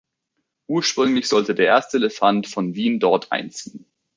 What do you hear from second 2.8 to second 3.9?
dort einziehen.